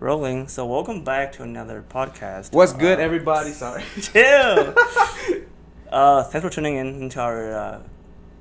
[0.00, 0.48] Rolling.
[0.48, 2.52] So welcome back to another podcast.
[2.54, 3.50] What's good, Uh, everybody?
[3.52, 3.84] Sorry.
[4.00, 4.74] Chill.
[5.92, 7.80] uh, thanks for tuning in into our uh,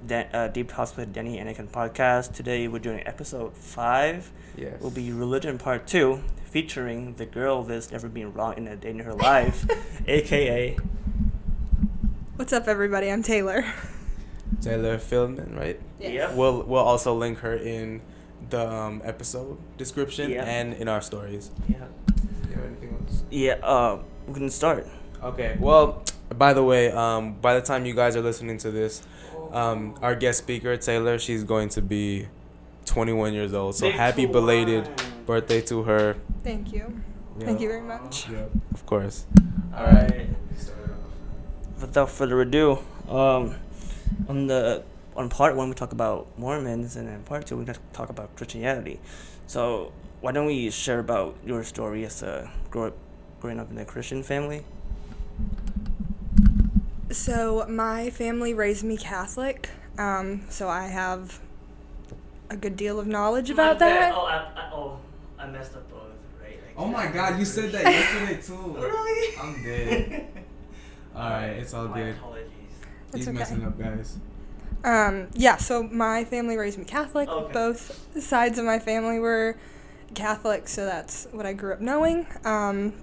[0.07, 2.31] Dan- uh, Deep Talks with Danny and Anakin podcast.
[2.33, 4.31] Today we're doing episode five.
[4.55, 4.79] Yes.
[4.81, 8.91] Will be religion part two, featuring the girl that's never been wrong in a day
[8.91, 9.65] in her life,
[10.07, 10.77] aka
[12.37, 13.11] What's up, everybody?
[13.11, 13.65] I'm Taylor.
[14.61, 15.77] Taylor Philman, right?
[15.99, 16.33] Yeah.
[16.33, 17.99] We'll we'll also link her in
[18.49, 20.43] the um, episode description Yeah.
[20.45, 21.51] and in our stories.
[21.67, 21.77] yeah.
[22.47, 23.23] You have anything else?
[23.29, 23.53] Yeah.
[23.63, 24.87] Uh, we can start.
[25.23, 25.57] Okay.
[25.59, 26.03] Well,
[26.37, 29.01] by the way, um, by the time you guys are listening to this,
[29.51, 32.27] um, our guest speaker Taylor, she's going to be
[32.85, 33.75] 21 years old.
[33.75, 34.89] So Big happy two belated
[35.25, 36.15] birthday to her.
[36.43, 37.01] Thank you.
[37.39, 37.45] Yeah.
[37.45, 38.29] Thank you very much.
[38.29, 39.25] Yeah, of course.
[39.75, 40.27] All right.
[41.79, 43.55] Without further ado, um,
[44.27, 44.83] on the
[45.19, 49.01] on part one we talk about Mormons, and in part two we talk about Christianity.
[49.47, 52.97] So why don't we share about your story as a grow up,
[53.41, 54.63] growing up in a Christian family?
[57.11, 61.39] So, my family raised me Catholic, um, so I have
[62.49, 64.13] a good deal of knowledge about that.
[64.13, 64.99] Oh, I, I, oh,
[65.39, 66.03] I messed up both,
[66.41, 66.59] right?
[66.77, 67.39] Oh my God!
[67.39, 68.77] You said that yesterday too.
[68.79, 69.37] Really?
[69.37, 70.27] I'm dead.
[71.15, 72.15] All right, it's all My good.
[72.15, 72.51] apologies.
[73.13, 73.37] He's okay.
[73.37, 74.17] messing up, guys.
[74.83, 77.27] Um, yeah, so my family raised me Catholic.
[77.27, 77.53] Okay.
[77.53, 79.57] Both sides of my family were
[80.13, 82.27] Catholic, so that's what I grew up knowing.
[82.45, 82.93] Um,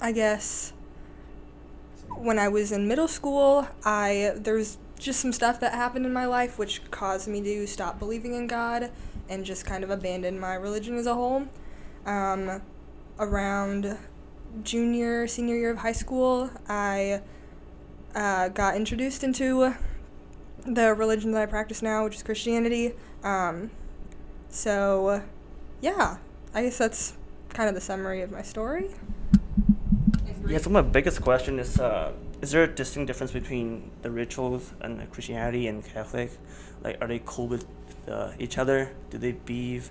[0.00, 0.72] I guess
[2.16, 6.12] when I was in middle school, I there was just some stuff that happened in
[6.12, 8.90] my life which caused me to stop believing in God
[9.28, 11.46] and just kind of abandon my religion as a whole.
[12.06, 12.62] Um,
[13.18, 13.98] around
[14.62, 17.22] junior, senior year of high school, I
[18.14, 19.74] uh, got introduced into
[20.66, 22.94] the religion that I practice now, which is Christianity.
[23.22, 23.70] Um,
[24.48, 25.22] so,
[25.80, 26.18] yeah,
[26.54, 27.14] I guess that's
[27.52, 28.90] kind of the summary of my story.
[30.46, 32.12] Yeah, so my biggest question is: uh,
[32.42, 36.30] Is there a distinct difference between the rituals and the Christianity and Catholic?
[36.82, 37.66] Like, are they cool with
[38.08, 38.92] uh, each other?
[39.10, 39.90] Do they beef?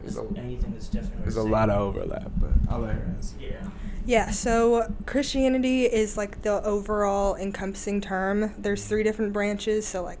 [0.00, 1.22] There's Is a- anything that's different?
[1.22, 3.34] There's a lot of overlap, but I'll let her answer.
[3.40, 3.68] Yeah.
[4.10, 8.52] Yeah, so Christianity is like the overall encompassing term.
[8.58, 10.18] There's three different branches, so like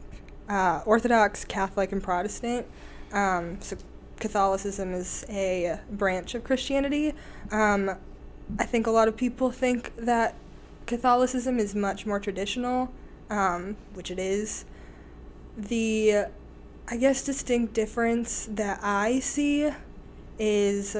[0.48, 2.68] uh, Orthodox, Catholic, and Protestant.
[3.12, 3.76] Um, so
[4.20, 7.14] Catholicism is a branch of Christianity.
[7.50, 7.90] Um,
[8.60, 10.36] I think a lot of people think that
[10.86, 12.92] Catholicism is much more traditional,
[13.28, 14.66] um, which it is.
[15.58, 16.26] The,
[16.86, 19.68] I guess, distinct difference that I see
[20.38, 20.96] is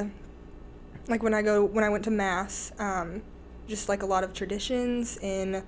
[1.08, 3.22] like when I go when I went to mass, um,
[3.66, 5.62] just like a lot of traditions in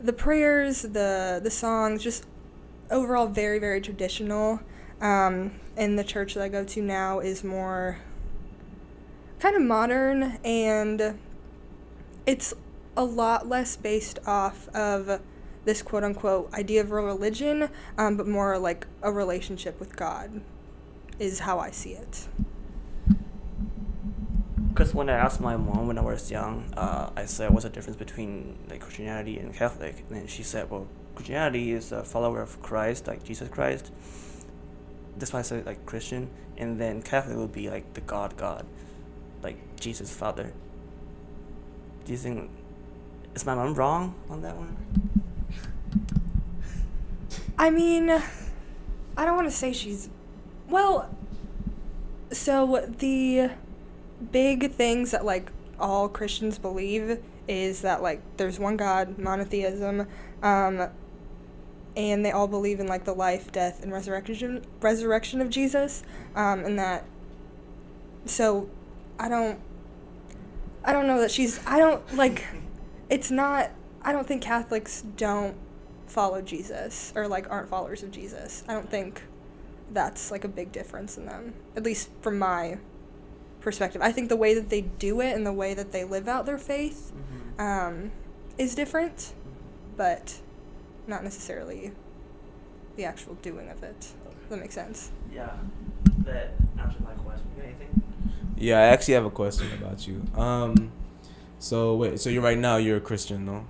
[0.00, 2.26] the prayers, the the songs, just
[2.90, 4.60] overall very very traditional.
[5.00, 7.98] Um, and the church that I go to now is more
[9.40, 11.18] kind of modern and
[12.26, 12.54] it's
[12.96, 15.20] a lot less based off of
[15.64, 17.68] this quote unquote idea of religion,
[17.98, 20.40] um, but more like a relationship with God
[21.18, 22.28] is how I see it.
[24.72, 27.70] Because when I asked my mom when I was young, uh, I said, "What's the
[27.70, 32.62] difference between like Christianity and Catholic?" And she said, "Well, Christianity is a follower of
[32.62, 33.92] Christ, like Jesus Christ.
[35.18, 38.64] That's why I said like Christian, and then Catholic would be like the God God,
[39.42, 40.54] like Jesus Father."
[42.06, 42.50] Do you think
[43.34, 44.76] is my mom wrong on that one?
[47.58, 50.08] I mean, I don't want to say she's.
[50.68, 51.14] Well,
[52.30, 53.50] so the
[54.30, 60.06] big things that, like, all Christians believe is that, like, there's one God, monotheism,
[60.42, 60.88] um,
[61.96, 66.02] and they all believe in, like, the life, death, and resurrection, resurrection of Jesus,
[66.34, 67.04] um, and that.
[68.24, 68.68] So,
[69.18, 69.58] I don't.
[70.84, 71.64] I don't know that she's.
[71.66, 72.44] I don't, like.
[73.10, 73.70] It's not.
[74.02, 75.56] I don't think Catholics don't
[76.12, 78.62] follow Jesus or like aren't followers of Jesus.
[78.68, 79.22] I don't think
[79.90, 82.78] that's like a big difference in them, at least from my
[83.62, 84.02] perspective.
[84.02, 86.46] I think the way that they do it and the way that they live out
[86.46, 87.12] their faith
[87.58, 88.10] um,
[88.58, 89.32] is different,
[89.96, 90.40] but
[91.06, 91.92] not necessarily
[92.96, 94.00] the actual doing of it.
[94.00, 95.10] Does that makes sense?
[95.32, 95.50] Yeah,
[96.24, 97.46] that answered my question.
[97.62, 98.02] Anything?
[98.56, 100.22] Yeah, I actually have a question about you.
[100.40, 100.92] Um,
[101.58, 103.66] so wait, so you're right now you're a Christian, no?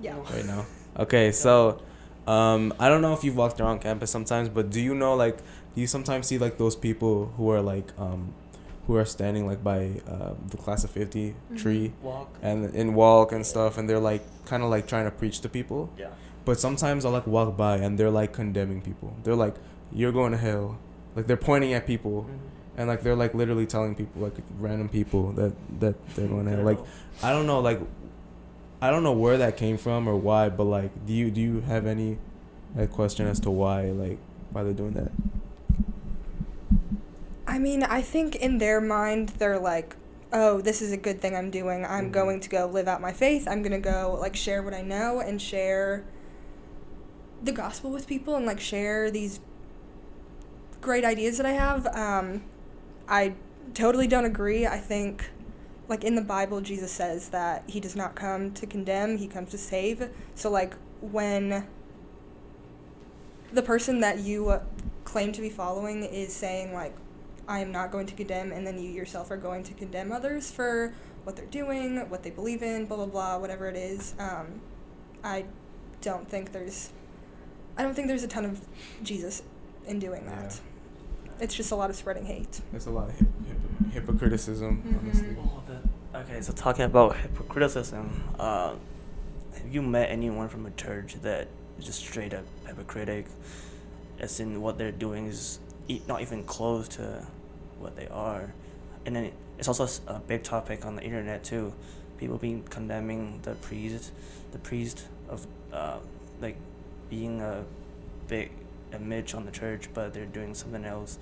[0.00, 0.16] Yeah.
[0.32, 0.66] Right now.
[0.98, 1.80] Okay, so,
[2.26, 5.38] um, I don't know if you've walked around campus sometimes, but do you know like,
[5.76, 8.34] do you sometimes see like those people who are like, um,
[8.88, 12.36] who are standing like by uh, the class of 50 tree Walk.
[12.42, 15.48] and in walk and stuff, and they're like kind of like trying to preach to
[15.48, 15.90] people.
[15.96, 16.08] Yeah.
[16.44, 19.14] But sometimes I'll like walk by and they're like condemning people.
[19.22, 19.54] They're like,
[19.92, 20.78] "You're going to hell."
[21.14, 22.80] Like they're pointing at people Mm-hmm.
[22.80, 26.52] and like they're like literally telling people like random people that that they're going to
[26.56, 26.64] hell.
[26.64, 26.78] Like
[27.22, 27.80] I don't know like
[28.80, 31.60] I don't know where that came from or why, but like do you do you
[31.62, 32.16] have any
[32.74, 34.18] like question as to why like
[34.52, 35.12] why they're doing that?
[37.48, 39.96] I mean, I think in their mind, they're like,
[40.34, 41.86] oh, this is a good thing I'm doing.
[41.86, 42.12] I'm Mhm.
[42.12, 43.48] going to go live out my faith.
[43.48, 46.04] I'm going to go, like, share what I know and share
[47.42, 49.40] the gospel with people and, like, share these
[50.82, 51.86] great ideas that I have.
[51.96, 52.42] Um,
[53.08, 53.32] I
[53.72, 54.66] totally don't agree.
[54.66, 55.30] I think,
[55.88, 59.50] like, in the Bible, Jesus says that he does not come to condemn, he comes
[59.52, 60.10] to save.
[60.34, 61.66] So, like, when
[63.50, 64.60] the person that you
[65.04, 66.94] claim to be following is saying, like,
[67.48, 70.50] I am not going to condemn, and then you yourself are going to condemn others
[70.50, 70.92] for
[71.24, 74.14] what they're doing, what they believe in, blah blah blah, whatever it is.
[74.18, 74.60] Um,
[75.24, 75.46] I
[76.02, 76.90] don't think there's,
[77.76, 78.60] I don't think there's a ton of
[79.02, 79.42] Jesus
[79.86, 80.60] in doing that.
[81.40, 82.60] It's just a lot of spreading hate.
[82.70, 84.98] There's a lot of hip, hip, hypocriticism, Mhm.
[85.00, 85.36] honestly.
[85.40, 88.74] Oh, that, okay, so talking about hypocriticism, uh,
[89.54, 91.48] have you met anyone from a church that
[91.78, 93.26] is just straight up hypocritic,
[94.18, 97.24] as in what they're doing is e- not even close to
[97.78, 98.52] what they are?
[99.06, 101.72] And then it's also a big topic on the internet too.
[102.18, 104.12] People being condemning the priest,
[104.52, 105.98] the priest of uh,
[106.40, 106.56] like
[107.08, 107.64] being a
[108.26, 108.50] big
[108.92, 111.18] image on the church, but they're doing something else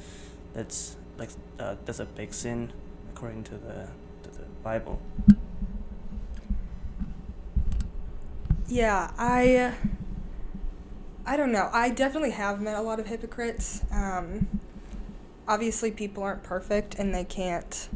[0.55, 2.73] that's like uh, that's a big sin
[3.12, 3.88] according to the
[4.23, 5.00] to the Bible.
[8.69, 9.75] Yeah, I.
[11.29, 11.69] I don't know.
[11.73, 13.82] I definitely have met a lot of hypocrites.
[13.91, 14.47] Um,
[15.48, 17.88] obviously, people aren't perfect, and they can't.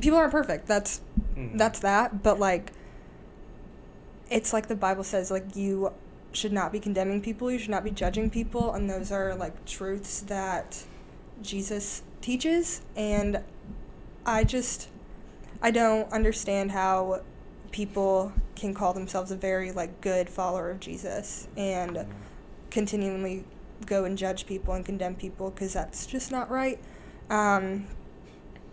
[0.00, 0.66] People aren't perfect.
[0.66, 1.00] That's
[1.36, 1.58] Mhm.
[1.58, 2.22] that's that.
[2.22, 2.72] But like,
[4.30, 5.92] it's like the Bible says, like you
[6.32, 7.50] should not be condemning people.
[7.50, 10.84] You should not be judging people, and those are like truths that
[11.42, 12.82] Jesus teaches.
[12.96, 13.42] And
[14.24, 14.88] I just,
[15.60, 17.20] I don't understand how
[17.72, 22.06] people can call themselves a very like good follower of Jesus and Mhm.
[22.70, 23.44] continually
[23.86, 26.78] go and judge people and condemn people because that's just not right.
[27.30, 27.86] Um,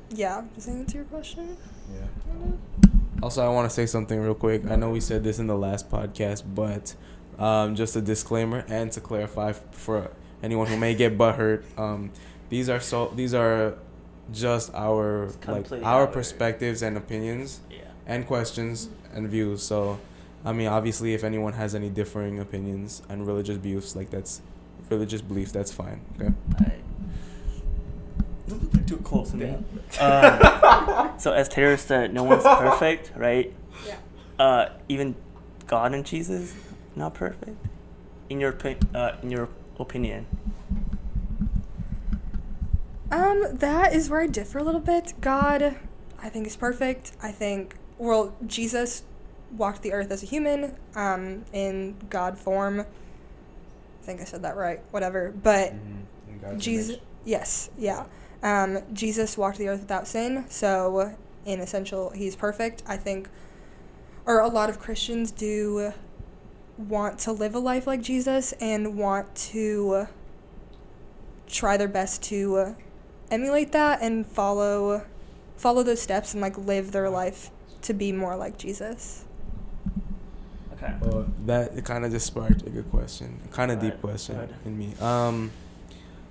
[0.10, 1.58] yeah, does that answer your question?
[1.94, 2.52] Yeah.
[3.22, 4.66] Also, I want to say something real quick.
[4.70, 6.96] I know we said this in the last podcast, but
[7.38, 10.12] um, just a disclaimer and to clarify for
[10.42, 12.12] anyone who may get butthurt, um,
[12.50, 13.76] these are so these are
[14.32, 17.80] just our like our our- perspectives and opinions Yeah.
[18.08, 19.64] and questions and views.
[19.64, 20.00] So,
[20.46, 24.42] I mean, obviously, if anyone has any differing opinions and religious beliefs, like that's
[24.90, 26.02] religious beliefs, that's fine.
[26.20, 26.76] Okay.
[28.48, 29.50] Don't get too close to me.
[30.00, 33.54] Um, so as Taylor said, no one's perfect, right?
[33.86, 33.96] Yeah.
[34.40, 35.16] Uh, even
[35.68, 36.56] God and Jesus,
[36.96, 37.58] not perfect.
[38.30, 39.50] In your opi- uh, in your
[39.80, 40.26] opinion,
[43.12, 45.14] Um, that is where I differ a little bit.
[45.20, 45.76] God,
[46.22, 47.14] I think is perfect.
[47.24, 49.04] I think well, Jesus
[49.52, 52.86] walked the earth as a human, um, in God form.
[54.10, 54.82] I think I said that right.
[54.90, 55.32] Whatever.
[55.32, 55.76] But
[56.58, 58.06] Jesus, yes, yeah.
[58.42, 61.16] Um, Jesus walked the earth without sin, so
[61.46, 62.82] in essential, he's perfect.
[62.88, 63.30] I think,
[64.26, 65.94] or a lot of Christians do
[66.76, 70.08] want to live a life like Jesus and want to
[71.48, 72.76] try their best to
[73.30, 75.06] emulate that and follow
[75.56, 77.52] follow those steps and like live their life
[77.84, 79.26] to be more like Jesus.
[80.82, 80.94] Okay.
[81.02, 84.42] Well, that kind of just sparked a good question, kind of deep ahead, question go
[84.44, 84.56] ahead.
[84.66, 84.96] in me.
[85.00, 85.52] Um,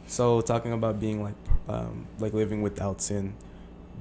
[0.07, 1.35] so talking about being like,
[1.69, 3.35] um, like living without sin,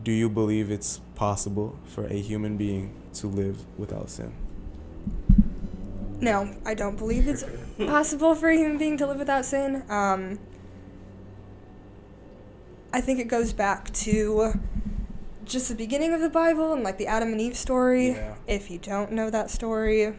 [0.04, 4.34] do you believe it's possible for a human being to live without sin?
[6.20, 7.44] No, I don't believe it's
[7.77, 9.84] possible for a human being to live without sin.
[9.89, 10.39] Um,
[12.92, 14.60] I think it goes back to
[15.46, 18.10] just the beginning of the Bible and like the Adam and Eve story.
[18.10, 18.36] Yeah.
[18.48, 20.18] If you don't know that story,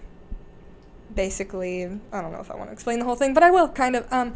[1.18, 1.82] basically,
[2.12, 3.96] I don't know if I want to explain the whole thing, but I will kind
[3.96, 4.06] of.
[4.12, 4.34] Um,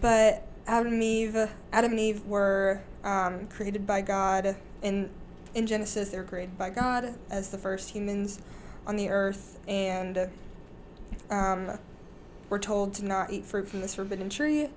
[0.00, 1.36] but Adam and Eve,
[1.70, 5.10] Adam and Eve were um, created by God in
[5.54, 6.08] in Genesis.
[6.08, 8.40] They were created by God as the first humans
[8.86, 10.30] on the earth, and
[11.28, 11.78] um,
[12.48, 14.68] were told to not eat fruit from this forbidden tree.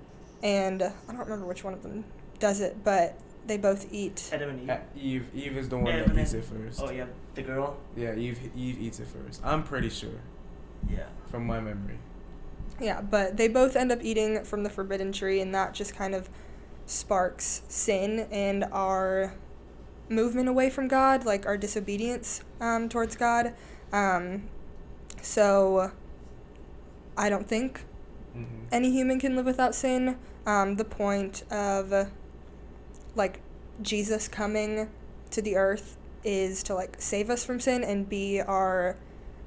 [0.42, 2.04] And I don't remember which one of them
[2.38, 4.28] does it, but they both eat.
[4.34, 4.70] Adam and Eve.
[4.70, 6.82] Uh, Eve, Eve is the one Adam that eats it first.
[6.82, 7.78] Oh yeah, the girl.
[7.96, 9.40] Yeah, Eve, Eve eats it first.
[9.42, 10.20] I'm pretty sure,
[10.90, 11.06] Yeah.
[11.30, 11.98] from my memory.
[12.80, 16.14] Yeah, but they both end up eating from the forbidden tree, and that just kind
[16.14, 16.28] of
[16.86, 19.34] sparks sin and our
[20.08, 23.54] movement away from God, like our disobedience um, towards God.
[23.92, 24.48] Um,
[25.20, 25.92] so
[27.16, 27.84] I don't think
[28.36, 28.66] Mm-hmm.
[28.70, 30.16] any human can live without sin.
[30.46, 32.08] Um, the point of
[33.16, 33.40] like
[33.82, 34.90] Jesus coming
[35.30, 38.96] to the earth is to like save us from sin and be our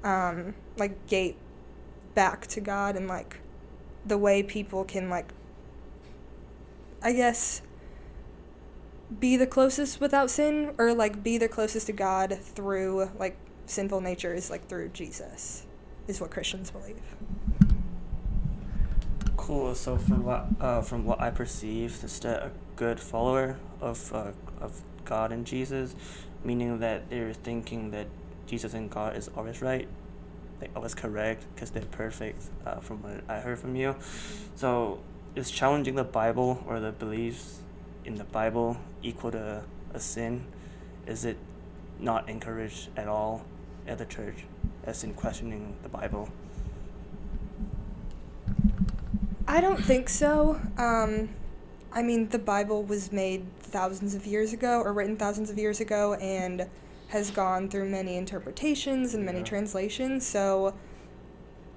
[0.03, 1.37] um, like gate
[2.13, 3.39] back to God and like
[4.05, 5.31] the way people can like
[7.03, 7.61] I guess
[9.19, 14.01] be the closest without sin or like be the closest to God through like sinful
[14.01, 15.65] nature is like through Jesus
[16.07, 17.01] is what Christians believe.
[19.37, 19.73] Cool.
[19.75, 24.81] So from what uh, from what I perceive, that a good follower of uh, of
[25.03, 25.95] God and Jesus,
[26.43, 28.07] meaning that they're thinking that
[28.51, 29.87] Jesus and God is always right,
[30.59, 32.41] like always correct, because they're perfect.
[32.65, 33.95] Uh, from what I heard from you,
[34.55, 34.99] so
[35.37, 37.61] is challenging the Bible or the beliefs
[38.03, 40.43] in the Bible equal to a sin?
[41.07, 41.37] Is it
[41.97, 43.45] not encouraged at all
[43.87, 44.43] at the church,
[44.83, 46.27] as in questioning the Bible?
[49.47, 50.59] I don't think so.
[50.77, 51.29] Um,
[51.93, 55.79] I mean, the Bible was made thousands of years ago, or written thousands of years
[55.79, 56.67] ago, and
[57.11, 59.45] has gone through many interpretations and many Yeah.
[59.45, 60.25] translations.
[60.25, 60.73] So,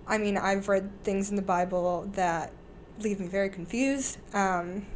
[0.07, 2.53] I mean, I've read things in the Bible that
[3.01, 4.87] leave me very confused, um,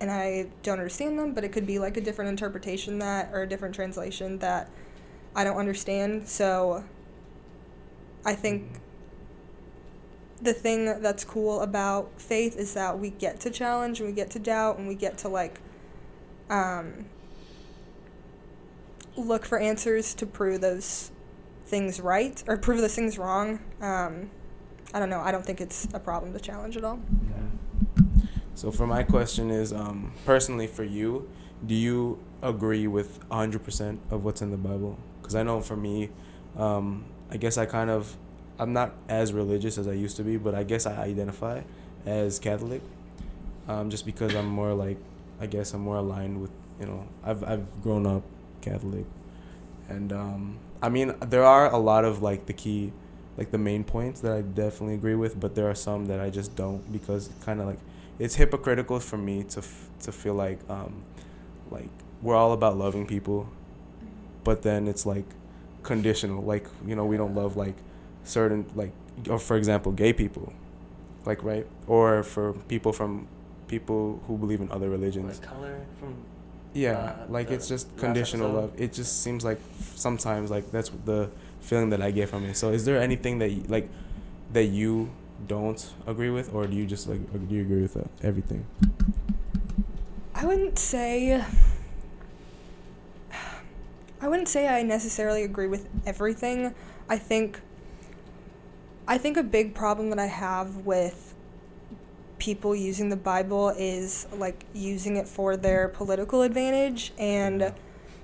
[0.00, 1.34] and I don't understand them.
[1.34, 4.70] But it could be like a different interpretation that, or a different translation that
[5.36, 6.26] I don't understand.
[6.26, 6.84] So,
[8.24, 8.80] I think
[10.40, 14.30] the thing that's cool about faith is that we get to challenge and we get
[14.30, 15.60] to doubt and we get to like
[16.50, 17.06] um,
[19.16, 21.10] look for answers to prove those
[21.66, 23.60] things right or prove those things wrong.
[23.80, 24.30] Um,
[24.92, 25.20] I don't know.
[25.20, 27.00] I don't think it's a problem to challenge at all.
[28.54, 31.28] So for my question is, um, personally for you,
[31.66, 34.98] do you agree with 100% of what's in the Bible?
[35.20, 36.10] Because I know for me,
[36.56, 38.16] um, I guess I kind of,
[38.58, 41.62] I'm not as religious as I used to be, but I guess I identify
[42.06, 42.82] as Catholic,
[43.66, 44.98] um, just because I'm more like,
[45.40, 48.22] I guess I'm more aligned with, you know, I've I've grown up
[48.64, 49.06] Catholic,
[49.88, 52.92] and um, I mean there are a lot of like the key,
[53.36, 56.30] like the main points that I definitely agree with, but there are some that I
[56.30, 57.78] just don't because kind of like
[58.18, 61.02] it's hypocritical for me to f- to feel like um
[61.70, 61.88] like
[62.22, 63.48] we're all about loving people
[64.44, 65.24] but then it's like
[65.82, 66.42] conditional.
[66.42, 67.74] Like you know we don't love like
[68.22, 68.92] certain like
[69.28, 70.52] or for example gay people
[71.24, 71.66] like right?
[71.86, 73.26] Or for people from
[73.66, 75.40] people who believe in other religions.
[75.40, 75.80] Like color?
[75.98, 76.14] From
[76.74, 78.60] yeah uh, like the it's just conditional episode.
[78.60, 79.60] love it just seems like
[79.94, 83.50] sometimes like that's the feeling that i get from it so is there anything that
[83.50, 83.88] you, like
[84.52, 85.10] that you
[85.46, 88.66] don't agree with or do you just like do you agree with uh, everything
[90.34, 91.42] I wouldn't say.
[94.20, 96.74] I wouldn't say I necessarily agree with everything.
[97.08, 97.60] I think.
[99.06, 101.33] I think a big problem that I have with
[102.44, 107.72] people using the Bible is like using it for their political advantage, and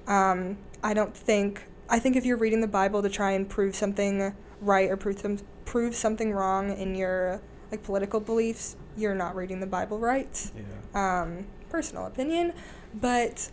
[0.07, 1.63] um, I don't think.
[1.89, 5.19] I think if you're reading the Bible to try and prove something right or prove
[5.19, 10.51] some, prove something wrong in your like political beliefs, you're not reading the Bible right
[10.55, 12.53] yeah um, personal opinion,
[12.95, 13.51] but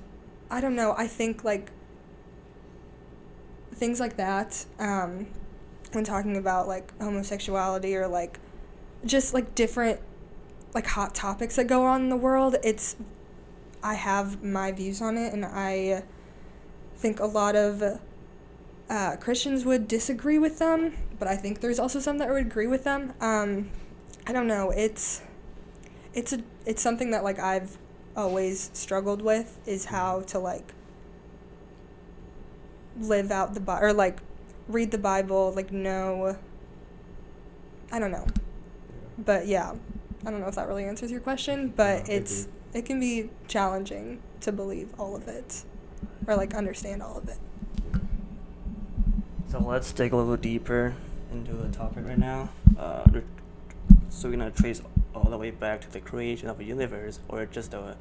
[0.52, 0.94] I don't know.
[0.98, 1.72] I think like
[3.74, 5.28] things like that um,
[5.94, 8.40] when talking about like homosexuality or like
[9.06, 10.02] just like different
[10.74, 12.56] like hot topics that go on in the world.
[12.64, 12.96] It's
[13.84, 16.04] I have my views on it, and I
[16.96, 18.00] think a lot of
[18.90, 22.68] uh, Christians would disagree with them, but I think there's also some that would agree
[22.68, 23.14] with them.
[23.22, 23.70] Um,
[24.26, 24.72] I don't know.
[24.72, 25.22] It's
[26.14, 27.78] it's a it's something that like I've
[28.16, 30.74] always struggled with is how to like
[33.00, 34.20] live out the Bible or like
[34.68, 36.38] read the Bible, like know.
[37.92, 38.28] I don't know,
[39.18, 39.76] but yeah,
[40.26, 43.00] I don't know if that really answers your question, but No, it it's it can
[43.00, 45.64] be challenging to believe all of it
[46.28, 47.38] or like understand all of it.
[49.50, 50.94] So let's dig a little deeper
[51.32, 52.50] into the topic right now.
[52.78, 53.06] Uh,
[54.10, 54.82] so we're gonna trace
[55.16, 57.96] all the way back to the creation of the universe, or just the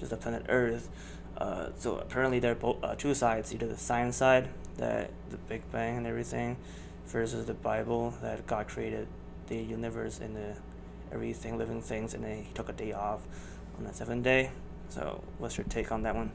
[0.00, 0.88] just the planet Earth.
[1.36, 5.36] Uh, so apparently there are both uh, two sides: either the science side, that the
[5.36, 6.56] Big Bang and everything,
[7.06, 9.06] versus the Bible that God created
[9.46, 10.56] the universe in the
[11.12, 13.20] everything, living things, and then He took a day off
[13.76, 14.50] on the seventh day.
[14.88, 16.32] So what's your take on that one?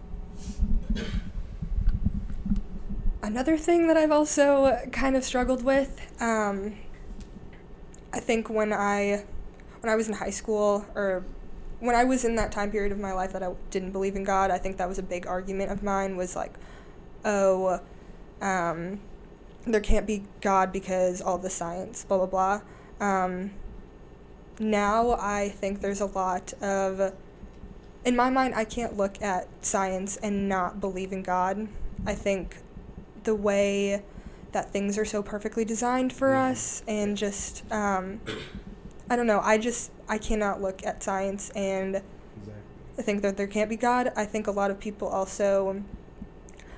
[3.22, 6.76] Another thing that I've also kind of struggled with, um,
[8.14, 9.24] I think when I
[9.80, 11.26] when I was in high school or
[11.80, 14.24] when I was in that time period of my life that I didn't believe in
[14.24, 16.54] God, I think that was a big argument of mine was like,
[17.26, 17.82] oh,
[18.42, 19.02] um,
[19.66, 22.62] there can't be God because all the science, blah blah
[23.00, 23.06] blah.
[23.06, 23.52] Um,
[24.60, 27.14] now I think there's a lot of
[28.06, 31.70] in my mind, I can't look at science and not believe in God.
[32.06, 32.58] I think
[33.24, 34.04] the way
[34.52, 36.52] that things are so perfectly designed for Mhm.
[36.52, 38.20] us and just um,
[39.10, 42.02] I don't know, I just I cannot look at science and
[42.38, 43.04] Exactly.
[43.04, 44.12] think that there can't be God.
[44.16, 45.82] I think a lot of people also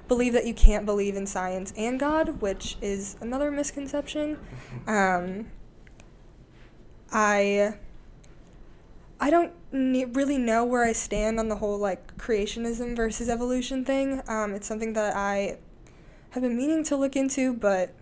[0.08, 4.38] believe that you can't believe in science and God, which is another misconception.
[4.88, 5.48] Um,
[7.16, 7.76] I
[9.22, 14.22] I don't really know where I stand on the whole like creationism versus evolution thing.
[14.28, 15.58] Um, it's something that I
[16.32, 17.94] have been meaning to look into, but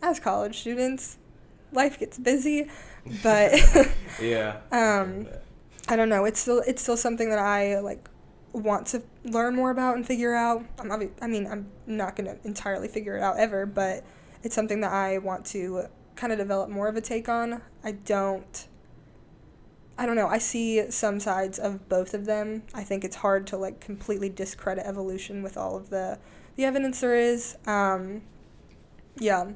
[0.00, 1.18] as college students,
[1.70, 2.70] life gets busy.
[3.22, 3.52] But
[4.20, 4.60] yeah.
[4.72, 5.28] um,
[5.88, 6.24] I don't know.
[6.24, 8.08] It's still it's still something that I like
[8.54, 10.64] want to learn more about and figure out.
[10.78, 14.02] I'm obvi- I mean, I'm not gonna entirely figure it out ever, but
[14.42, 17.62] it's something that I want to kind of develop more of a take on.
[17.84, 18.66] I don't.
[19.98, 20.26] I don't know.
[20.28, 22.62] I see some sides of both of them.
[22.74, 26.18] I think it's hard to like completely discredit evolution with all of the
[26.56, 27.56] the evidence there is.
[27.66, 28.22] Um,
[29.18, 29.50] yeah,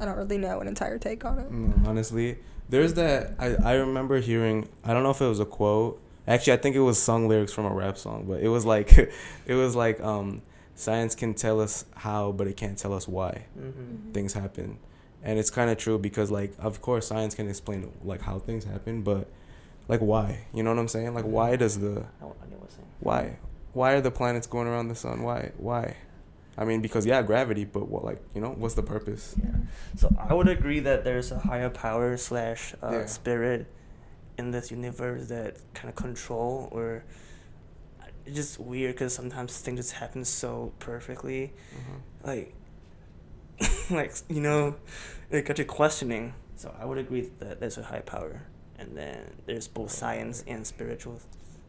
[0.00, 1.50] I don't really know an entire take on it.
[1.50, 2.38] No, honestly,
[2.68, 3.34] there's that.
[3.38, 4.68] I, I remember hearing.
[4.84, 6.00] I don't know if it was a quote.
[6.26, 8.96] Actually, I think it was sung lyrics from a rap song, but it was like,
[9.46, 10.42] it was like, um,
[10.76, 14.12] science can tell us how, but it can't tell us why Mm-hmm.
[14.12, 14.78] things happen,
[15.22, 18.64] and it's kind of true because like, of course, science can explain like how things
[18.64, 19.28] happen, but
[19.88, 20.46] like why?
[20.54, 21.14] You know what I'm saying?
[21.14, 22.88] Like, why does the I, I get what you're saying.
[23.00, 23.36] why
[23.72, 25.22] why are the planets going around the sun?
[25.22, 25.96] Why why?
[26.58, 29.34] I mean, because yeah, gravity, but what like you know what's the purpose?
[29.42, 29.50] Yeah.
[29.96, 33.06] So I would agree that there's a higher power slash uh, Yeah.
[33.06, 33.66] spirit
[34.38, 37.04] in this universe that kind of control or
[38.26, 42.26] it's just weird because sometimes things just happen so perfectly, Mhm.
[42.26, 42.54] like,
[43.90, 44.76] like you know,
[45.30, 46.34] it got you questioning.
[46.56, 48.42] So I would agree that there's a high power,
[48.78, 51.20] and then there's both science and spiritual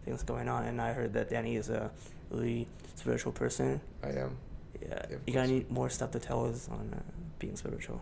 [0.05, 0.65] things going on.
[0.65, 1.91] And I heard that Danny is a
[2.29, 3.81] really spiritual person.
[4.03, 4.37] I am.
[4.81, 7.01] Yeah, Yeah, you got any more stuff to tell us on uh,
[7.39, 8.01] being spiritual?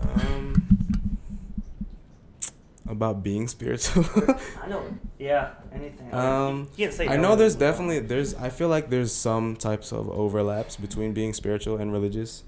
[0.00, 0.62] Um,
[2.88, 4.04] about being spiritual.
[4.62, 4.82] I know.
[5.18, 6.12] Yeah, anything.
[6.12, 9.56] Um, you can say I no, know there's definitely there's I feel like there's some
[9.56, 12.42] types of overlaps between being spiritual and religious,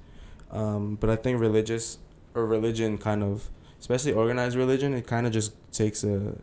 [0.53, 1.99] um, but I think religious
[2.35, 6.39] or religion kind of especially organized religion it kind of just takes a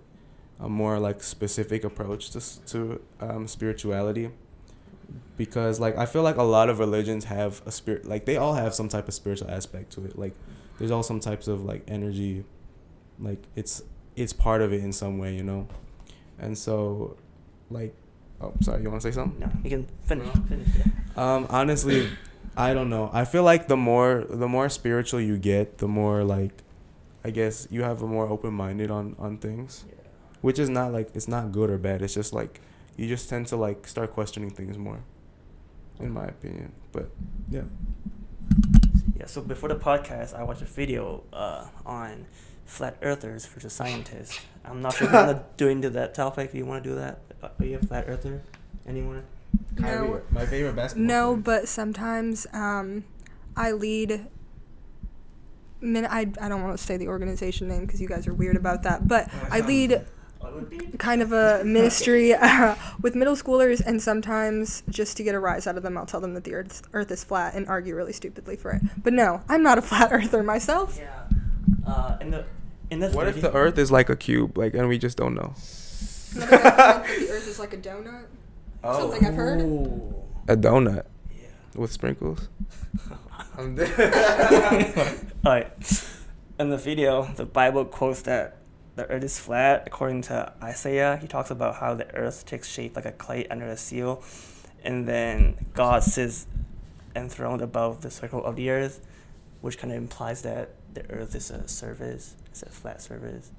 [0.60, 4.30] a more like specific approach to to um, spirituality
[5.38, 8.54] because like I feel like a lot of religions have a spirit like they all
[8.54, 10.34] have some type of spiritual aspect to it like
[10.78, 12.44] there's all some types of like energy
[13.20, 13.82] like it's
[14.16, 15.68] it's part of it in some way you know
[16.38, 17.16] and so
[17.70, 17.94] like
[18.42, 20.28] oh sorry you want to say something No, you can finish.
[20.48, 20.68] Finish.
[20.78, 20.86] Yeah.
[21.36, 22.10] um honestly
[22.58, 26.24] i don't know i feel like the more the more spiritual you get the more
[26.24, 26.64] like
[27.24, 29.96] i guess you have a more open-minded on on things yeah.
[30.42, 32.62] which is not like it's not good or bad it's just like
[32.98, 35.00] you just tend to like start questioning things more
[36.00, 37.10] in my opinion but
[37.50, 37.64] yeah
[39.16, 39.26] Yeah.
[39.28, 42.26] So before the podcast, I watched a video uh, on
[42.66, 44.40] flat earthers versus scientists.
[44.64, 46.52] I'm not sure if you want to do into that topic.
[46.52, 47.20] Do you want to do that?
[47.44, 48.42] Uh, Are you a flat earther?
[48.88, 49.24] Anyone?
[49.78, 50.22] No.
[50.32, 51.42] my favorite basketball No, player.
[51.44, 53.04] but sometimes um,
[53.56, 54.28] I lead.
[55.82, 58.58] Min- I, I don't want to say the organization name because you guys are weird
[58.58, 60.06] about that, but I lead
[60.98, 65.68] kind of a ministry uh, with middle schoolers, and sometimes just to get a rise
[65.68, 68.12] out of them, I'll tell them that the earth, earth is flat and argue really
[68.12, 68.82] stupidly for it.
[69.02, 70.98] But no, I'm not a flat earther myself.
[71.00, 71.24] Yeah.
[71.88, 72.46] Uh, in the
[72.92, 75.34] in this what if the earth is like a cube like and we just don't
[75.36, 75.54] know
[76.36, 78.24] Another guy thought that the earth is like a donut.
[78.84, 79.62] Something I've heard.
[79.62, 80.16] Ooh.
[80.48, 81.48] a donut Yeah.
[81.76, 82.50] with sprinkles
[83.58, 83.78] I'm
[85.46, 86.06] Alright.
[86.60, 88.58] In the video, the Bible quotes that
[88.96, 89.84] the earth is flat.
[89.88, 93.66] According to Isaiah, he talks about how the earth takes shape like a clay under
[93.68, 94.24] a seal,
[94.84, 96.48] and then God sits
[97.16, 99.06] enthroned above the circle of the earth,
[99.62, 103.52] which kind of implies that the earth is a surface, it's a flat surface.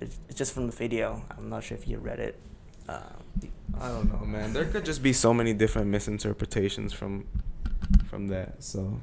[0.00, 1.22] It's, it's just from the video.
[1.36, 2.38] I'm not sure if you read it.
[2.88, 4.52] I don't know, man.
[4.52, 7.26] There could just be so many different misinterpretations from
[8.08, 8.62] from that.
[8.62, 9.00] So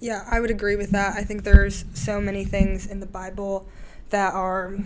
[0.00, 1.16] Yeah, I would agree with that.
[1.16, 3.68] I think there's so many things in the Bible
[4.10, 4.76] that are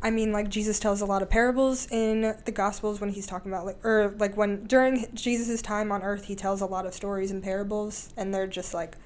[0.00, 3.50] I mean, like Jesus tells a lot of parables in the Gospels when he's talking
[3.50, 6.94] about like or like when during Jesus' time on earth, he tells a lot of
[6.94, 8.96] stories and parables and they're just like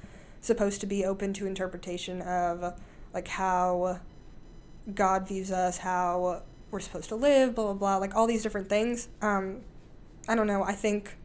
[0.41, 2.79] supposed to be open to interpretation of
[3.15, 4.01] like how
[4.95, 8.69] God views us, how we're supposed to live, blah blah blah, like all these different
[8.69, 9.09] things.
[9.21, 9.61] Um
[10.29, 10.65] I don't know.
[10.65, 11.17] I think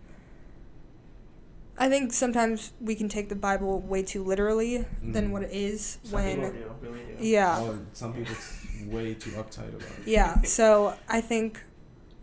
[1.79, 5.31] I think sometimes we can take the Bible way too literally than Mhm.
[5.31, 6.41] what it is some people when
[6.81, 7.23] really do.
[7.25, 7.57] yeah.
[7.60, 8.33] Oh, some people
[8.88, 10.07] way too uptight about it.
[10.07, 11.62] Yeah, so I think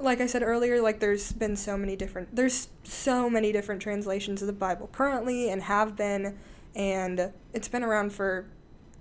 [0.01, 4.43] like I said earlier, like there's been so many different there's so many different translations
[4.43, 6.37] of the Bible currently and have been
[6.75, 8.47] and it's been around for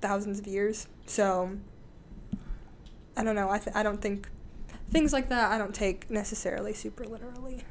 [0.01, 0.87] thousands of years.
[1.07, 1.57] So
[3.15, 3.49] I don't know.
[3.49, 4.29] I th- I don't think
[4.89, 7.63] things like that I don't take necessarily super literally.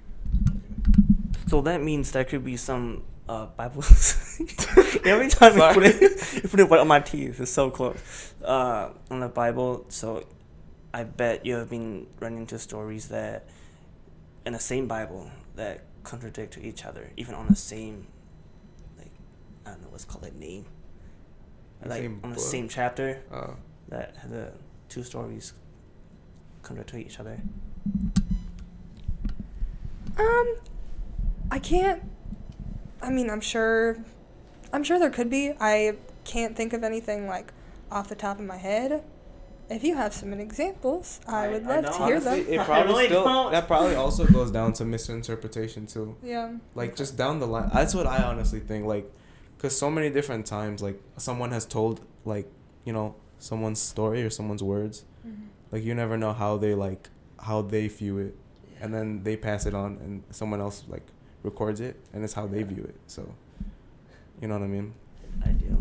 [1.48, 4.40] So that means there could be some uh, Bibles.
[5.04, 7.40] Every time you put it, you put it right on my teeth.
[7.40, 8.34] It's so close.
[8.44, 10.24] Uh, on the Bible, so
[10.94, 13.44] I bet you have been running into stories that
[14.46, 18.06] in the same Bible that contradict to each other, even on the same,
[18.98, 19.10] like
[19.66, 20.64] I don't know what's called a name.
[21.82, 22.44] The Like same on the book?
[22.44, 23.50] same chapter Uh,
[23.88, 24.52] that the
[24.92, 25.54] two stories
[26.62, 27.38] contradict to each other.
[30.18, 30.56] Um
[31.50, 32.02] I can't
[33.02, 33.96] I mean, I'm sure
[34.72, 35.52] I'm sure there could be.
[35.60, 37.52] I can't think of anything like
[37.90, 39.02] off the top of my head.
[39.70, 41.92] If you have some examples, I I- would love don't.
[41.94, 42.52] to hear honestly, them.
[42.54, 43.52] it I probably really still don't.
[43.52, 46.16] that probably also goes down to misinterpretation too.
[46.22, 46.52] Yeah.
[46.74, 48.84] Like just down the line, that's what I honestly think.
[48.86, 49.10] Like,
[49.58, 52.50] cause so many different times, like someone has told like
[52.84, 55.04] you know someone's story or someone's words.
[55.26, 55.48] Mhm.
[55.72, 57.10] Like you never know how they like
[57.48, 58.34] how they view it,
[58.80, 61.06] and then they pass it on, and someone else like
[61.42, 62.94] records it, and it's how they view it.
[63.06, 63.34] So,
[64.40, 64.94] you know what I mean?
[65.44, 65.74] I do.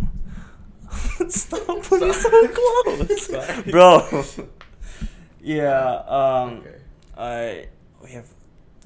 [1.30, 3.28] Stop putting so close,
[3.70, 3.90] bro.
[5.42, 6.02] yeah.
[6.08, 6.50] Um.
[6.66, 6.78] Okay.
[7.18, 7.68] I
[8.04, 8.26] we have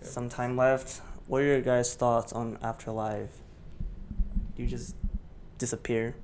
[0.01, 0.07] Yep.
[0.11, 1.01] some time left.
[1.27, 3.37] What are your guys' thoughts on afterlife?
[4.55, 4.95] Do you just
[5.57, 6.15] disappear?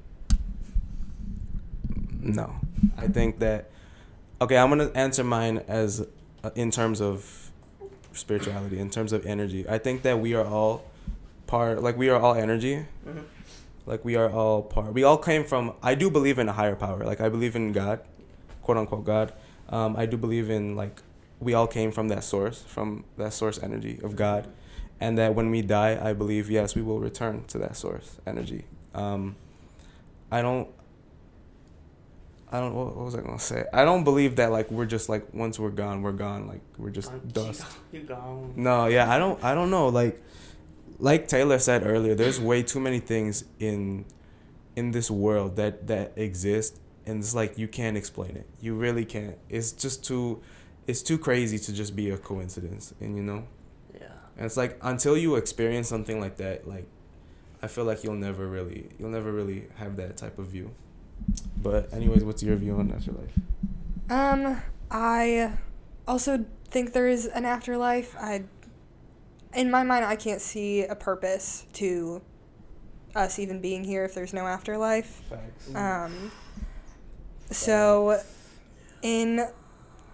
[2.21, 2.55] No,
[2.97, 3.69] I think that.
[4.39, 6.05] Okay, I'm gonna answer mine as
[6.43, 7.51] uh, in terms of
[8.13, 9.67] spirituality, in terms of energy.
[9.67, 10.83] I think that we are all
[11.47, 12.85] part, like we are all energy.
[13.07, 13.19] Mm-hmm.
[13.85, 14.93] Like we are all part.
[14.93, 15.73] We all came from.
[15.81, 17.03] I do believe in a higher power.
[17.03, 17.99] Like I believe in God,
[18.61, 19.33] quote unquote God.
[19.69, 21.01] Um, I do believe in like
[21.39, 24.47] we all came from that source, from that source energy of God,
[24.99, 28.65] and that when we die, I believe yes, we will return to that source energy.
[28.93, 29.35] Um,
[30.31, 30.67] I don't.
[32.51, 32.73] I don't.
[32.75, 33.65] What, what was I gonna say?
[33.71, 36.47] I don't believe that like we're just like once we're gone, we're gone.
[36.47, 37.65] Like we're just dust.
[37.91, 38.53] You gone.
[38.55, 40.21] No, yeah, I don't I don't know like
[40.99, 44.05] like Taylor said earlier, there's way too many things in
[44.75, 48.47] in this world that that exist and it's like you can't explain it.
[48.61, 49.37] You really can't.
[49.49, 50.41] It's just too
[50.87, 53.45] it's too crazy to just be a coincidence and you know.
[53.93, 54.07] Yeah.
[54.37, 56.87] And it's like until you experience something like that, like
[57.61, 60.71] I feel like you'll never really you'll never really have that type of view.
[61.57, 63.33] But anyways, what's your view on afterlife?
[64.09, 65.53] Um, I
[66.07, 68.15] also think there is an afterlife.
[68.19, 68.43] I,
[69.53, 72.21] in my mind, I can't see a purpose to
[73.15, 75.21] us even being here if there's no afterlife.
[75.29, 75.75] Facts.
[75.75, 76.31] Um,
[77.51, 78.21] so,
[79.01, 79.45] in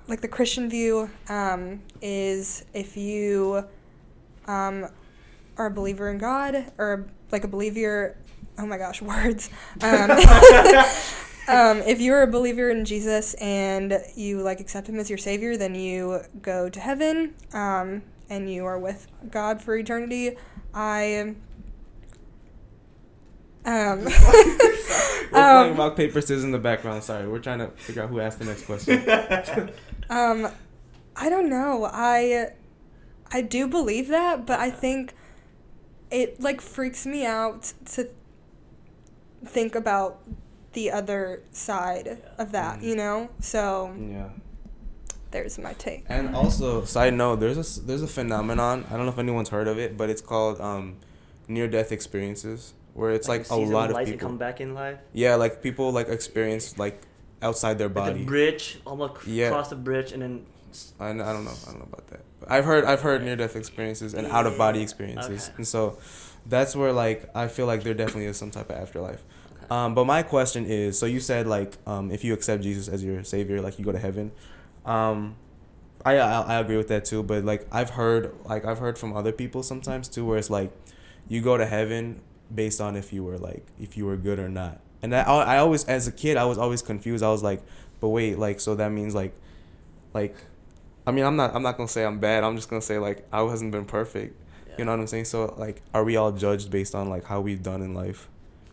[0.08, 3.66] like the Christian view, um, is if you
[4.48, 4.88] um,
[5.58, 8.18] are a believer in God or like a believer,
[8.58, 9.50] oh my gosh, words.
[9.82, 10.12] Um,
[11.48, 15.56] um, if you're a believer in Jesus and you like accept Him as your Savior,
[15.56, 20.36] then you go to heaven um, and you are with God for eternity.
[20.74, 21.36] I.
[23.66, 24.06] Um,
[25.32, 27.04] We're playing um, rock paper scissors in the background.
[27.04, 29.74] Sorry, we're trying to figure out who asked the next question.
[30.10, 30.48] Um,
[31.18, 31.90] I don't know.
[31.92, 32.52] I
[33.32, 35.14] I do believe that, but I think
[36.10, 38.10] it like freaks me out to
[39.46, 40.20] think about
[40.74, 42.84] the other side of that, Mm.
[42.84, 43.30] you know?
[43.40, 44.30] So yeah.
[45.32, 46.06] there's my take.
[46.10, 48.86] And also, side note, there's a there's a phenomenon.
[48.90, 50.98] I don't know if anyone's heard of it, but it's called um,
[51.48, 54.20] near death experiences, where it's like, a lot of people.
[54.30, 55.00] come back in life.
[55.14, 57.02] Yeah, like people like experience like
[57.42, 58.24] outside their Like the body.
[58.26, 59.50] bridge, almost c- Yeah.
[59.50, 60.46] cross the bridge, and then.
[60.72, 61.52] s- I, kn- I don't know.
[61.68, 62.22] I don't know about that.
[62.40, 65.54] But I've heard I've heard near death experiences and out of body experiences, Okay.
[65.58, 65.98] and so
[66.48, 69.24] that's where like I feel like there definitely is some type of afterlife.
[69.56, 69.66] Okay.
[69.70, 73.04] Um, but my question is, so you said like um, if you accept Jesus as
[73.04, 74.32] your savior, like you go to heaven.
[74.86, 75.36] Um,
[76.06, 77.24] I, I I agree with that too.
[77.24, 80.72] But like I've heard like I've heard from other people sometimes too, where it's like
[81.28, 82.22] you go to heaven
[82.54, 84.80] based on if you were like if you were good or not.
[85.02, 87.24] And I I always as a kid I was always confused.
[87.24, 87.62] I was like,
[88.00, 89.36] but wait, like so that means like
[90.14, 90.36] like
[91.06, 92.44] I mean I'm not I'm not gonna say I'm bad.
[92.44, 94.40] I'm just gonna say like I hasn't been perfect.
[94.78, 95.26] You know what I'm saying?
[95.26, 98.28] So like, are we all judged based on like how we've done in life,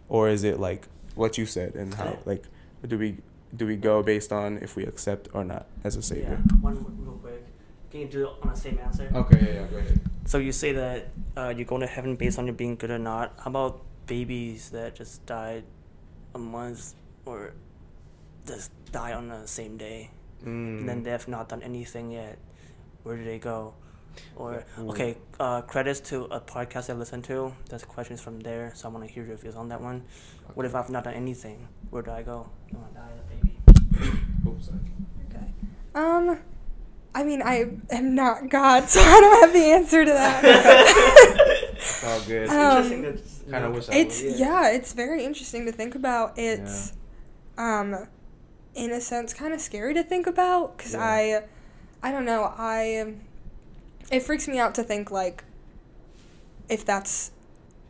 [0.09, 2.45] or is it like what you said and how like
[2.87, 3.17] do we
[3.57, 6.41] do we go based on if we accept or not as a savior?
[6.45, 6.57] Yeah.
[6.61, 7.45] One real quick.
[7.91, 9.09] Can you do it on the same answer?
[9.15, 10.01] Okay, yeah, yeah, go ahead.
[10.27, 12.99] So you say that uh, you go to heaven based on you being good or
[12.99, 13.33] not.
[13.39, 15.65] How about babies that just died
[16.35, 17.53] a month or
[18.47, 20.11] just die on the same day,
[20.45, 21.05] and then Mm.
[21.05, 22.39] they have not done anything yet?
[23.05, 23.75] where do they go?
[24.37, 24.91] Or Ooh.
[24.91, 27.55] okay, uh, credits to a podcast I listened to.
[27.69, 30.03] There's questions from there, so I want to hear your views on that one.
[30.55, 31.69] What if I've not done anything?
[31.91, 32.49] Where do I go?
[32.73, 34.19] I want to die as a baby.
[34.47, 34.79] Oops, sorry.
[35.31, 35.47] Okay.
[35.95, 36.39] Um,
[37.15, 40.43] I mean, I am not God, so I don't have the answer to that.
[41.75, 42.49] It's all good.
[42.49, 43.19] Um,
[43.51, 44.39] Kinda wish I it's would.
[44.39, 44.71] yeah.
[44.71, 46.33] it's very interesting to think about.
[46.39, 46.93] It's,
[47.59, 48.09] um,
[48.75, 51.05] in a sense, kind of scary to think about because Yeah.
[52.03, 52.53] I, I don't know.
[52.57, 53.15] I,
[54.11, 55.45] it freaks me out to think like,
[56.69, 57.31] if that's,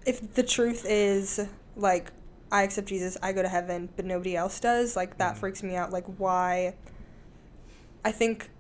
[0.07, 1.41] if the truth is
[1.77, 2.11] like,
[2.53, 4.97] I accept Jesus, I go to heaven, but nobody else does.
[4.97, 5.39] Like that Mhm.
[5.39, 5.91] freaks me out.
[5.93, 6.75] Like why?
[8.05, 8.51] I think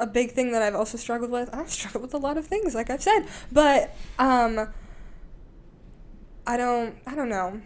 [0.00, 1.48] a big thing that I've also struggled with.
[1.54, 4.68] I've struggled with a lot of things, like I've said, but um,
[6.46, 6.96] I don't.
[7.06, 7.60] I don't know.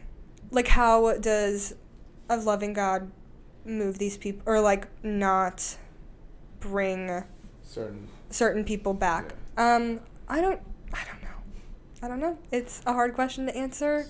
[0.51, 1.75] Like, how does
[2.29, 3.11] a loving God
[3.65, 5.77] move these people, or like not
[6.61, 7.25] bring
[7.63, 8.09] Certain.
[8.31, 9.35] Certain people back?
[9.57, 10.61] Um, I don't.
[10.93, 11.29] I don't know.
[12.03, 12.39] I don't know.
[12.51, 14.07] It's a hard question to answer.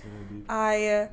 [0.47, 1.07] I, uh,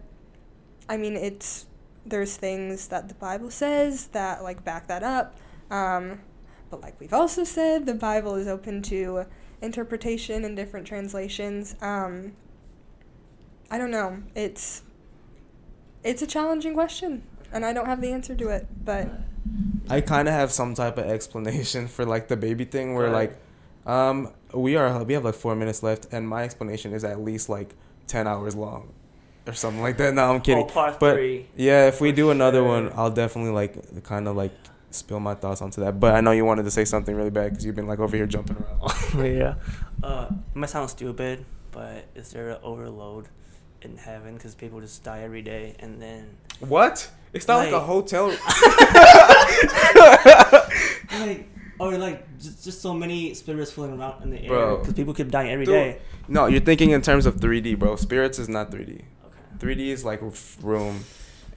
[0.88, 1.66] I mean, it's
[2.06, 5.36] there's things that the Bible says that like back that up,
[5.70, 6.20] um,
[6.70, 9.24] but like we've also said, the Bible is open to
[9.60, 11.74] interpretation and different translations.
[11.80, 12.32] Um,
[13.70, 14.22] I don't know.
[14.34, 14.82] It's
[16.02, 18.66] it's a challenging question, and I don't have the answer to it.
[18.84, 19.08] But
[19.90, 23.36] I kind of have some type of explanation for like the baby thing where like
[23.86, 27.48] um we are we have like 4 minutes left and my explanation is at least
[27.48, 27.74] like
[28.06, 28.92] 10 hours long
[29.46, 30.12] or something like that.
[30.14, 30.64] No, I'm kidding.
[30.64, 31.46] Oh, part but three.
[31.56, 34.52] yeah, if we For do another one, I'll definitely like kind of like
[34.90, 35.98] spill my thoughts onto that.
[36.00, 38.16] But I know you wanted to say something really bad cuz you've been like over
[38.16, 39.26] here jumping around.
[39.36, 39.54] yeah.
[40.02, 43.28] Uh, it might sound stupid, but is there an overload
[43.82, 44.34] in heaven?
[44.34, 47.10] Because people just die every day, and then what?
[47.32, 48.28] It's not like, a hotel.
[51.20, 54.76] like or like just, just so many spirits floating around in the air.
[54.76, 55.74] Because people keep dying every Dude.
[55.74, 55.98] day.
[56.26, 57.96] no, you're thinking in terms of 3D, bro.
[57.96, 58.90] Spirits is not 3D.
[58.90, 59.04] Okay.
[59.58, 61.04] 3D is like f- room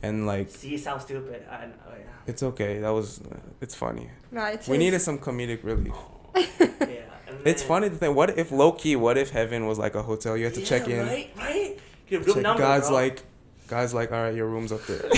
[0.03, 1.45] and like See, it sounds stupid.
[1.49, 1.73] I know.
[1.87, 2.03] Oh, yeah.
[2.27, 2.79] it's okay.
[2.79, 4.09] That was uh, it's funny.
[4.31, 5.93] no, it's We needed some comedic relief.
[5.95, 7.01] Oh, yeah.
[7.27, 8.15] and It's funny to think.
[8.15, 8.95] What if low key?
[8.95, 10.37] What if heaven was like a hotel?
[10.37, 11.05] You had to Yeah, check in.
[11.07, 11.31] Right.
[11.37, 11.70] Right.
[12.11, 12.95] Get a real Check, number, God's bro.
[12.97, 13.23] like,
[13.67, 15.01] God's like, all right, your room's up there.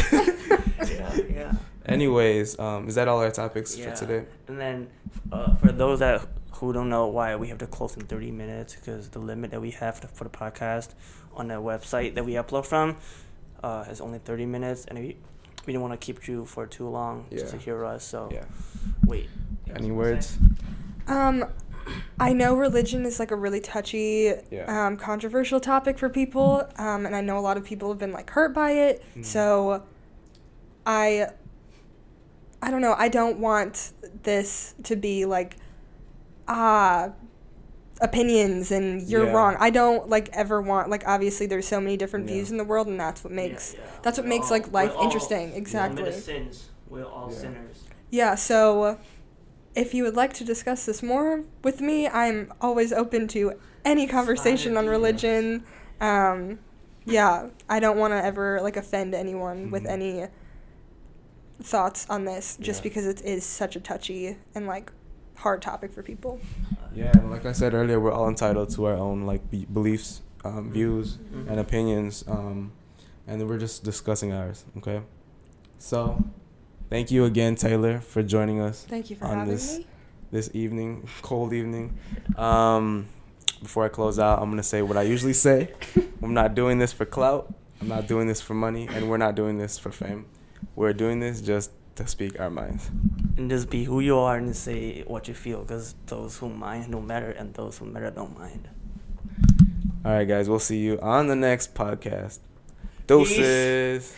[0.87, 1.17] yeah.
[1.29, 1.51] Yeah.
[1.85, 3.89] Anyways, um, is that all our topics Yeah.
[3.93, 4.25] for today?
[4.47, 4.87] And then,
[5.31, 8.75] uh, for those that who don't know why we have to close in thirty minutes,
[8.75, 10.89] because the limit that we have to, for the podcast
[11.35, 12.95] on the website that we upload from
[13.63, 15.17] uh, is only thirty minutes, and we
[15.65, 18.03] we don't want to keep you for too long just to hear us.
[18.05, 18.45] So Yeah.
[19.05, 19.29] wait.
[19.75, 20.37] Any words?
[21.07, 21.45] Um,
[22.19, 24.65] I know religion is like a really touchy, Yeah.
[24.87, 28.11] um, controversial topic for people, um, and I know a lot of people have been
[28.13, 29.03] like hurt by it.
[29.15, 29.25] Mhm.
[29.25, 29.83] So,
[30.85, 31.27] I,
[32.61, 32.95] I don't know.
[32.97, 33.91] I don't want
[34.23, 35.57] this to be like,
[36.47, 37.09] ah,
[38.01, 39.31] opinions and you're Yeah.
[39.33, 39.55] wrong.
[39.59, 42.33] I don't like ever want like obviously there's so many different Yeah.
[42.35, 43.91] views in the world, and that's what makes Yeah, yeah.
[44.01, 45.37] that's what We're makes all- like life we're all interesting.
[45.39, 46.11] committed Exactly.
[46.11, 46.69] sins.
[46.89, 47.37] We're all Yeah.
[47.39, 47.83] sinners.
[48.09, 48.97] Yeah, so
[49.75, 53.53] if you would like to discuss this more with me, I'm always open to
[53.85, 55.63] any conversation on religion.
[55.99, 56.59] Um,
[57.05, 59.89] yeah, I don't want to ever like offend anyone with Mhm.
[59.89, 60.25] any
[61.61, 62.83] thoughts on this just Yeah.
[62.83, 64.91] because it is such a touchy and like
[65.35, 66.39] hard topic for people.
[66.95, 70.71] Yeah, like I said earlier, we're all entitled to our own like be- beliefs, um,
[70.71, 71.49] views, Mhm.
[71.49, 72.71] and opinions, um,
[73.27, 74.65] and we're just discussing ours.
[74.77, 75.01] Okay,
[75.77, 76.23] so
[76.93, 79.87] thank you again, Taylor, for joining us Thank you for On having this- me.
[80.31, 81.97] this evening, cold evening.
[82.37, 83.07] Um,
[83.61, 85.57] before I close out, I'm gonna say what I usually say.
[86.21, 87.51] I'm not doing this for clout.
[87.81, 90.25] I'm not doing this for money, and we're not doing this for fame.
[90.75, 92.89] We're doing this just to speak our minds.
[93.37, 96.91] And just be who you are and say what you feel, because those who mind
[96.91, 98.69] don't matter, and those who matter don't mind.
[100.05, 102.39] All right, guys, we'll see you on the next podcast.
[103.07, 103.07] Peace.
[103.07, 104.15] Doses.